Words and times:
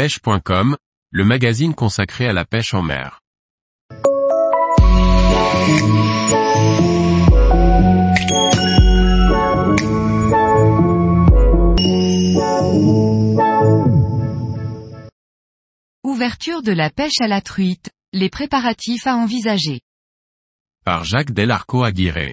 pêche.com, 0.00 0.78
le 1.10 1.24
magazine 1.26 1.74
consacré 1.74 2.26
à 2.26 2.32
la 2.32 2.46
pêche 2.46 2.72
en 2.72 2.80
mer. 2.80 3.20
Ouverture 16.02 16.62
de 16.62 16.72
la 16.72 16.88
pêche 16.88 17.20
à 17.20 17.28
la 17.28 17.42
truite, 17.42 17.90
les 18.14 18.30
préparatifs 18.30 19.06
à 19.06 19.16
envisager. 19.16 19.82
Par 20.86 21.04
Jacques 21.04 21.32
Delarco 21.32 21.84
Aguirre. 21.84 22.32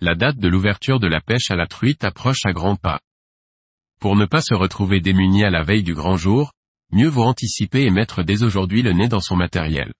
La 0.00 0.14
date 0.14 0.38
de 0.38 0.48
l'ouverture 0.48 0.98
de 0.98 1.08
la 1.08 1.20
pêche 1.20 1.50
à 1.50 1.56
la 1.56 1.66
truite 1.66 2.04
approche 2.04 2.46
à 2.46 2.54
grands 2.54 2.76
pas. 2.76 3.00
Pour 4.02 4.16
ne 4.16 4.26
pas 4.26 4.40
se 4.40 4.52
retrouver 4.52 5.00
démuni 5.00 5.44
à 5.44 5.50
la 5.50 5.62
veille 5.62 5.84
du 5.84 5.94
grand 5.94 6.16
jour, 6.16 6.50
mieux 6.90 7.06
vaut 7.06 7.22
anticiper 7.22 7.82
et 7.82 7.90
mettre 7.92 8.24
dès 8.24 8.42
aujourd'hui 8.42 8.82
le 8.82 8.92
nez 8.92 9.06
dans 9.06 9.20
son 9.20 9.36
matériel. 9.36 9.92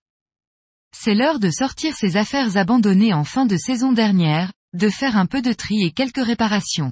C'est 0.93 1.15
l'heure 1.15 1.39
de 1.39 1.49
sortir 1.49 1.95
ces 1.95 2.17
affaires 2.17 2.57
abandonnées 2.57 3.13
en 3.13 3.23
fin 3.23 3.45
de 3.45 3.55
saison 3.55 3.93
dernière, 3.93 4.51
de 4.73 4.89
faire 4.89 5.15
un 5.15 5.25
peu 5.25 5.41
de 5.41 5.53
tri 5.53 5.83
et 5.83 5.91
quelques 5.91 6.21
réparations. 6.21 6.91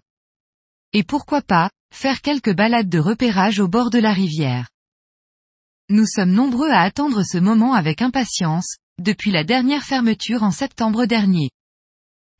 Et 0.94 1.04
pourquoi 1.04 1.42
pas, 1.42 1.70
faire 1.94 2.22
quelques 2.22 2.55
balades 2.55 2.88
de 2.88 3.00
repérage 3.00 3.60
au 3.60 3.68
bord 3.68 3.90
de 3.90 4.00
la 4.00 4.14
rivière. 4.14 4.70
Nous 5.90 6.05
sommes 6.05 6.32
nombreux 6.32 6.70
à 6.70 6.80
attendre 6.80 7.24
ce 7.24 7.40
moment 7.40 7.74
avec 7.74 8.02
impatience, 8.02 8.78
depuis 9.00 9.32
la 9.32 9.44
dernière 9.44 9.84
fermeture 9.84 10.44
en 10.44 10.52
septembre 10.52 11.05
dernier. 11.05 11.50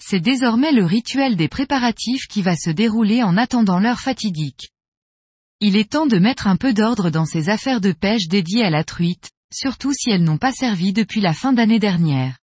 C'est 0.04 0.20
désormais 0.20 0.72
le 0.72 0.84
rituel 0.84 1.36
des 1.36 1.48
préparatifs 1.48 2.28
qui 2.28 2.42
va 2.42 2.56
se 2.56 2.72
dérouler 2.72 3.22
en 3.22 3.38
attendant 3.38 3.80
l'heure 3.80 4.00
fatidique. 4.00 4.72
Il 5.60 5.76
est 5.76 5.92
temps 5.92 6.08
de 6.08 6.18
mettre 6.18 6.48
un 6.48 6.58
peu 6.58 6.74
d'ordre 6.74 7.12
dans 7.12 7.26
ces 7.26 7.50
affaires 7.50 7.82
de 7.82 7.92
pêche 7.92 8.28
dédiées 8.28 8.64
à 8.64 8.72
la 8.72 8.84
truite, 8.84 9.30
surtout 9.54 9.94
si 9.94 10.10
elles 10.10 10.24
n'ont 10.24 10.40
pas 10.40 10.54
servi 10.54 10.92
depuis 10.92 11.22
la 11.22 11.34
fin 11.34 11.54
d'année 11.54 11.78
dernière. 11.78 12.40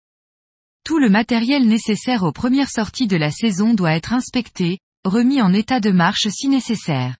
Tout 0.84 1.00
le 1.00 1.10
matériel 1.10 1.66
nécessaire 1.66 2.24
aux 2.24 2.34
premières 2.34 2.70
sorties 2.70 3.08
de 3.08 3.16
la 3.16 3.32
saison 3.32 3.74
doit 3.74 3.96
être 3.96 4.12
inspecté, 4.12 4.80
remis 5.06 5.42
en 5.42 5.54
état 5.54 5.80
de 5.80 5.92
marche 5.92 6.28
si 6.28 6.50
nécessaire. 6.50 7.16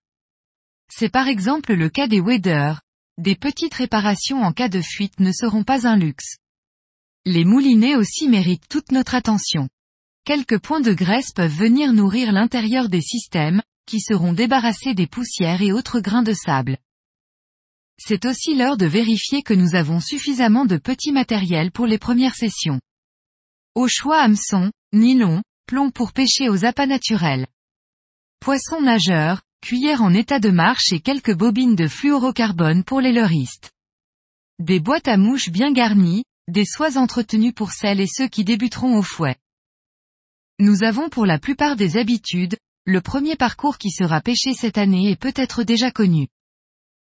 C'est 0.92 1.10
par 1.10 1.30
exemple 1.30 1.74
le 1.74 1.90
cas 1.90 2.08
des 2.08 2.20
waders. 2.20 2.82
Des 3.18 3.36
petites 3.36 3.74
réparations 3.74 4.44
en 4.44 4.52
cas 4.52 4.68
de 4.68 4.82
fuite 4.82 5.22
ne 5.22 5.32
seront 5.32 5.64
pas 5.64 5.88
un 5.88 5.96
luxe. 5.96 6.36
Les 7.26 7.46
moulinets 7.46 7.96
aussi 7.96 8.28
méritent 8.28 8.68
toute 8.68 8.92
notre 8.92 9.16
attention. 9.16 9.70
Quelques 10.26 10.58
points 10.58 10.82
de 10.82 10.92
graisse 10.92 11.34
peuvent 11.34 11.56
venir 11.56 11.94
nourrir 11.94 12.32
l'intérieur 12.32 12.90
des 12.90 13.02
systèmes, 13.02 13.62
qui 13.86 14.00
seront 14.00 14.34
débarrassés 14.34 14.96
des 14.96 15.06
poussières 15.06 15.62
et 15.62 15.72
autres 15.72 16.00
grains 16.00 16.24
de 16.24 16.34
sable. 16.34 16.80
C'est 18.00 18.26
aussi 18.26 18.56
l'heure 18.56 18.76
de 18.76 18.88
vérifier 18.88 19.44
que 19.44 19.54
nous 19.54 19.76
avons 19.76 20.00
suffisamment 20.00 20.66
de 20.66 20.78
petits 20.78 21.12
matériels 21.12 21.72
pour 21.72 21.86
les 21.86 22.00
premières 22.00 22.34
sessions. 22.34 22.82
Au 23.76 23.88
choix 23.88 24.18
hameçon, 24.18 24.72
nylon, 24.94 25.44
plomb 25.68 25.92
pour 25.92 26.12
pêcher 26.12 26.50
aux 26.50 26.66
appâts 26.66 26.88
naturels. 26.88 27.46
Poisson 28.40 28.82
nageur, 28.82 29.44
cuillère 29.62 30.02
en 30.02 30.12
état 30.12 30.40
de 30.40 30.50
marche 30.50 30.92
et 30.92 31.02
quelques 31.02 31.36
bobines 31.36 31.76
de 31.76 31.88
fluorocarbone 31.88 32.84
pour 32.84 33.00
les 33.00 33.12
leuristes. 33.12 33.74
Des 34.58 34.80
boîtes 34.80 35.08
à 35.08 35.18
mouches 35.18 35.52
bien 35.52 35.72
garnies, 35.72 36.24
des 36.48 36.66
soies 36.66 36.98
entretenues 36.98 37.54
pour 37.54 37.74
celles 37.74 38.00
et 38.00 38.08
ceux 38.08 38.28
qui 38.28 38.44
débuteront 38.44 38.98
au 38.98 39.04
fouet. 39.04 39.36
Nous 40.60 40.84
avons 40.84 41.10
pour 41.10 41.26
la 41.26 41.38
plupart 41.38 41.76
des 41.76 41.98
habitudes, 41.98 42.56
le 42.86 43.02
premier 43.02 43.36
parcours 43.36 43.78
qui 43.78 43.92
sera 43.92 44.22
pêché 44.22 44.54
cette 44.54 44.78
année 44.78 45.12
est 45.12 45.20
peut-être 45.20 45.64
déjà 45.64 45.92
connu. 45.92 46.30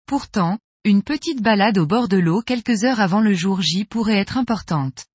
Pourtant, 0.07 0.57
une 0.83 1.03
petite 1.03 1.43
balade 1.43 1.77
au 1.77 1.85
bord 1.85 2.07
de 2.07 2.17
l'eau 2.17 2.41
quelques 2.41 2.83
heures 2.85 2.99
avant 2.99 3.21
le 3.21 3.35
jour 3.35 3.61
J 3.61 3.85
pourrait 3.85 4.17
être 4.17 4.37
importante. 4.37 5.05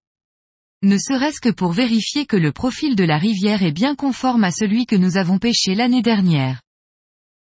Ne 0.83 0.97
serait-ce 0.97 1.41
que 1.41 1.49
pour 1.49 1.73
vérifier 1.73 2.25
que 2.25 2.37
le 2.37 2.53
profil 2.53 2.95
de 2.95 3.03
la 3.03 3.19
rivière 3.19 3.65
est 3.65 3.73
bien 3.73 3.97
conforme 3.97 4.45
à 4.45 4.53
celui 4.53 4.87
que 4.87 4.97
nous 4.97 5.17
avons 5.17 5.41
pêché 5.41 5.75
l'année 5.75 6.03
dernière. 6.03 6.63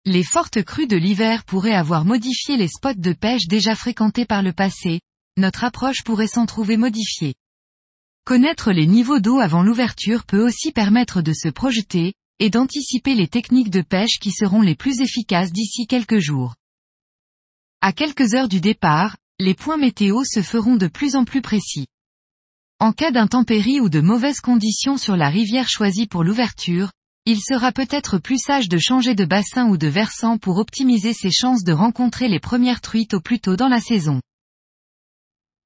Les 0.06 0.24
fortes 0.24 0.62
crues 0.62 0.86
de 0.86 0.96
l'hiver 0.96 1.44
pourraient 1.44 1.74
avoir 1.74 2.06
modifié 2.06 2.56
les 2.56 2.68
spots 2.68 2.94
de 2.94 3.12
pêche 3.12 3.48
déjà 3.48 3.74
fréquentés 3.74 4.24
par 4.24 4.42
le 4.42 4.54
passé, 4.54 5.00
notre 5.36 5.62
approche 5.62 6.04
pourrait 6.04 6.26
s'en 6.26 6.46
trouver 6.46 6.78
modifiée. 6.78 7.34
Connaître 8.30 8.70
les 8.70 8.86
niveaux 8.86 9.18
d'eau 9.18 9.40
avant 9.40 9.64
l'ouverture 9.64 10.24
peut 10.24 10.40
aussi 10.40 10.70
permettre 10.70 11.20
de 11.20 11.32
se 11.32 11.48
projeter, 11.48 12.14
et 12.38 12.48
d'anticiper 12.48 13.16
les 13.16 13.26
techniques 13.26 13.70
de 13.70 13.82
pêche 13.82 14.20
qui 14.20 14.30
seront 14.30 14.62
les 14.62 14.76
plus 14.76 15.00
efficaces 15.00 15.50
d'ici 15.50 15.88
quelques 15.88 16.20
jours. 16.20 16.54
À 17.80 17.92
quelques 17.92 18.34
heures 18.34 18.46
du 18.46 18.60
départ, 18.60 19.16
les 19.40 19.54
points 19.54 19.78
météo 19.78 20.22
se 20.22 20.42
feront 20.42 20.76
de 20.76 20.86
plus 20.86 21.16
en 21.16 21.24
plus 21.24 21.42
précis. 21.42 21.88
En 22.78 22.92
cas 22.92 23.10
d'intempéries 23.10 23.80
ou 23.80 23.88
de 23.88 24.00
mauvaises 24.00 24.40
conditions 24.40 24.96
sur 24.96 25.16
la 25.16 25.28
rivière 25.28 25.68
choisie 25.68 26.06
pour 26.06 26.22
l'ouverture, 26.22 26.92
il 27.26 27.40
sera 27.40 27.72
peut-être 27.72 28.18
plus 28.18 28.38
sage 28.38 28.68
de 28.68 28.78
changer 28.78 29.16
de 29.16 29.24
bassin 29.24 29.66
ou 29.66 29.76
de 29.76 29.88
versant 29.88 30.38
pour 30.38 30.58
optimiser 30.58 31.14
ses 31.14 31.32
chances 31.32 31.64
de 31.64 31.72
rencontrer 31.72 32.28
les 32.28 32.38
premières 32.38 32.80
truites 32.80 33.14
au 33.14 33.20
plus 33.20 33.40
tôt 33.40 33.56
dans 33.56 33.66
la 33.66 33.80
saison. 33.80 34.20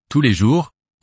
Tous 0.08 0.22
les 0.22 0.32
jours, 0.32 0.70